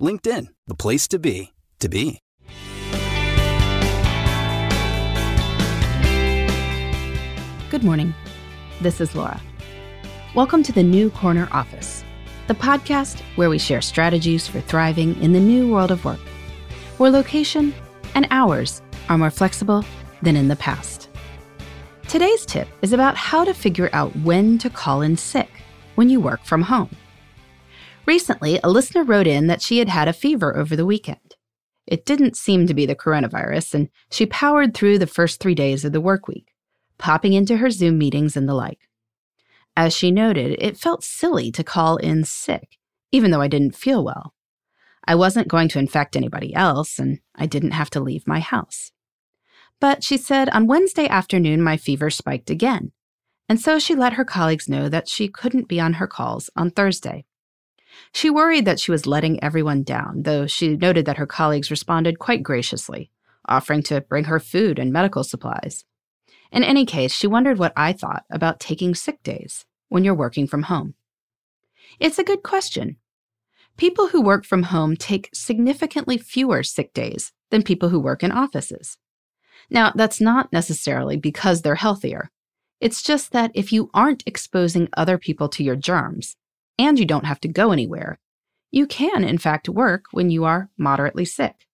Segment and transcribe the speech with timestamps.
[0.00, 2.20] LinkedIn, the place to be, to be.
[7.70, 8.14] Good morning.
[8.80, 9.40] This is Laura.
[10.34, 12.02] Welcome to the New Corner Office,
[12.48, 16.20] the podcast where we share strategies for thriving in the new world of work,
[16.96, 17.74] where location
[18.14, 19.84] and hours are more flexible
[20.22, 21.08] than in the past.
[22.08, 25.50] Today's tip is about how to figure out when to call in sick
[25.94, 26.90] when you work from home.
[28.10, 31.36] Recently, a listener wrote in that she had had a fever over the weekend.
[31.86, 35.84] It didn't seem to be the coronavirus, and she powered through the first three days
[35.84, 36.52] of the work week
[36.98, 38.88] popping into her Zoom meetings and the like.
[39.76, 42.78] As she noted, it felt silly to call in sick,
[43.12, 44.34] even though I didn't feel well.
[45.04, 48.90] I wasn't going to infect anybody else, and I didn't have to leave my house.
[49.78, 52.90] But she said on Wednesday afternoon, my fever spiked again,
[53.48, 56.72] and so she let her colleagues know that she couldn't be on her calls on
[56.72, 57.24] Thursday.
[58.12, 62.18] She worried that she was letting everyone down, though she noted that her colleagues responded
[62.18, 63.10] quite graciously,
[63.48, 65.84] offering to bring her food and medical supplies.
[66.52, 70.46] In any case, she wondered what I thought about taking sick days when you're working
[70.46, 70.94] from home.
[71.98, 72.96] It's a good question.
[73.76, 78.32] People who work from home take significantly fewer sick days than people who work in
[78.32, 78.98] offices.
[79.70, 82.30] Now, that's not necessarily because they're healthier.
[82.80, 86.36] It's just that if you aren't exposing other people to your germs,
[86.78, 88.18] and you don't have to go anywhere,
[88.70, 91.66] you can, in fact, work when you are moderately sick.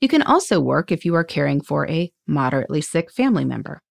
[0.00, 3.82] You can also work if you are caring for a moderately sick family member.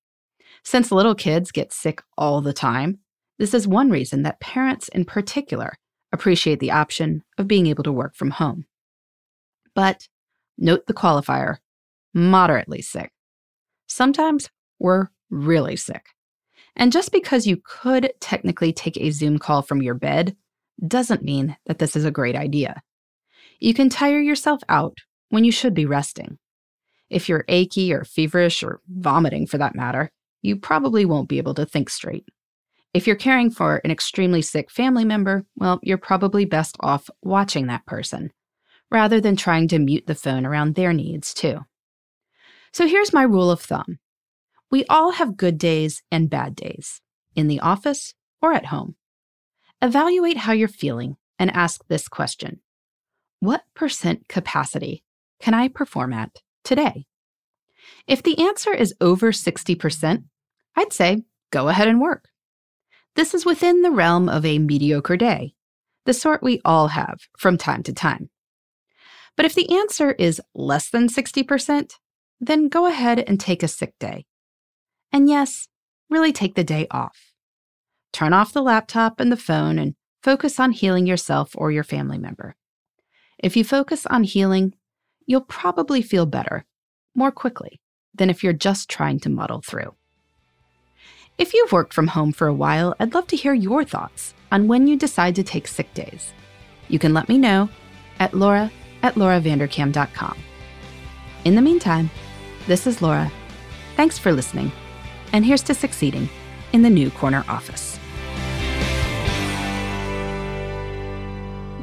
[0.63, 2.99] Since little kids get sick all the time,
[3.39, 5.73] this is one reason that parents in particular
[6.11, 8.65] appreciate the option of being able to work from home.
[9.73, 10.07] But
[10.57, 11.57] note the qualifier
[12.13, 13.11] moderately sick.
[13.87, 14.49] Sometimes
[14.79, 16.05] we're really sick.
[16.75, 20.35] And just because you could technically take a Zoom call from your bed
[20.85, 22.81] doesn't mean that this is a great idea.
[23.59, 24.97] You can tire yourself out
[25.29, 26.37] when you should be resting.
[27.09, 30.11] If you're achy or feverish or vomiting for that matter,
[30.41, 32.25] you probably won't be able to think straight.
[32.93, 37.67] If you're caring for an extremely sick family member, well, you're probably best off watching
[37.67, 38.31] that person
[38.89, 41.59] rather than trying to mute the phone around their needs, too.
[42.73, 43.99] So here's my rule of thumb
[44.71, 47.01] we all have good days and bad days,
[47.35, 48.95] in the office or at home.
[49.81, 52.61] Evaluate how you're feeling and ask this question
[53.39, 55.03] What percent capacity
[55.41, 57.05] can I perform at today?
[58.07, 60.23] If the answer is over 60%,
[60.75, 62.29] I'd say go ahead and work.
[63.15, 65.53] This is within the realm of a mediocre day,
[66.05, 68.29] the sort we all have from time to time.
[69.35, 71.91] But if the answer is less than 60%,
[72.39, 74.25] then go ahead and take a sick day.
[75.11, 75.67] And yes,
[76.09, 77.33] really take the day off.
[78.13, 82.17] Turn off the laptop and the phone and focus on healing yourself or your family
[82.17, 82.55] member.
[83.37, 84.75] If you focus on healing,
[85.25, 86.65] you'll probably feel better
[87.15, 87.81] more quickly
[88.13, 89.95] than if you're just trying to muddle through.
[91.37, 94.67] If you've worked from home for a while, I'd love to hear your thoughts on
[94.67, 96.33] when you decide to take sick days.
[96.87, 97.69] You can let me know
[98.19, 100.37] at laura at lauravanderkam.com.
[101.45, 102.11] In the meantime,
[102.67, 103.31] this is Laura.
[103.95, 104.71] Thanks for listening,
[105.33, 106.29] and here's to succeeding
[106.73, 107.99] in the new corner office.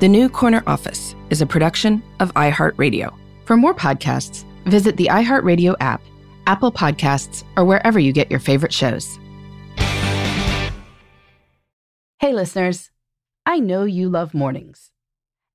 [0.01, 3.13] The New Corner Office is a production of iHeartRadio.
[3.47, 6.01] For more podcasts, visit the iHeartRadio app,
[6.47, 9.19] Apple Podcasts, or wherever you get your favorite shows.
[12.21, 12.93] Hey, listeners.
[13.45, 14.93] I know you love mornings.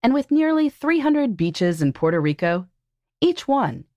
[0.02, 2.68] And with nearly 300 beaches in Puerto Rico,
[3.22, 3.86] each one